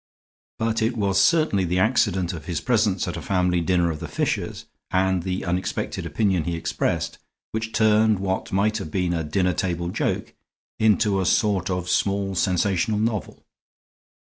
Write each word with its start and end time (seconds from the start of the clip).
But 0.57 0.81
it 0.81 0.97
was 0.97 1.21
certainly 1.21 1.63
the 1.63 1.77
accident 1.77 2.33
of 2.33 2.45
his 2.45 2.59
presence 2.59 3.07
at 3.07 3.17
a 3.17 3.21
family 3.21 3.61
dinner 3.61 3.91
of 3.91 3.99
the 3.99 4.07
Fishers, 4.07 4.65
and 4.89 5.21
the 5.21 5.45
unexpected 5.45 6.07
opinion 6.07 6.45
he 6.45 6.55
expressed, 6.55 7.19
which 7.51 7.71
turned 7.71 8.17
what 8.17 8.51
might 8.51 8.79
have 8.79 8.89
been 8.89 9.13
a 9.13 9.23
dinner 9.23 9.53
table 9.53 9.89
joke 9.89 10.33
into 10.79 11.21
a 11.21 11.25
sort 11.27 11.69
of 11.69 11.87
small 11.87 12.33
sensational 12.33 12.97
novel. 12.97 13.45